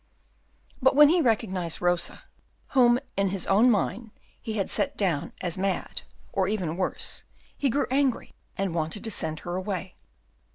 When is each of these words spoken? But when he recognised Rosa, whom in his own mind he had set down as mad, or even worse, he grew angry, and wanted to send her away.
But 0.81 0.95
when 0.95 1.09
he 1.09 1.21
recognised 1.21 1.79
Rosa, 1.79 2.23
whom 2.69 2.97
in 3.15 3.27
his 3.29 3.45
own 3.45 3.69
mind 3.69 4.09
he 4.41 4.53
had 4.53 4.71
set 4.71 4.97
down 4.97 5.31
as 5.41 5.59
mad, 5.59 6.01
or 6.33 6.47
even 6.47 6.75
worse, 6.75 7.23
he 7.55 7.69
grew 7.69 7.85
angry, 7.91 8.33
and 8.57 8.73
wanted 8.73 9.03
to 9.03 9.11
send 9.11 9.41
her 9.41 9.55
away. 9.55 9.93